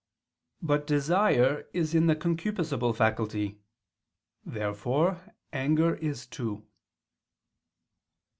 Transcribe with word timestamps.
But 0.63 0.87
desire 0.87 1.67
is 1.73 1.93
in 1.93 2.07
the 2.07 2.15
concupiscible 2.15 2.95
faculty. 2.95 3.59
Therefore 4.43 5.23
anger 5.53 5.93
is 5.97 6.25
too. 6.25 6.65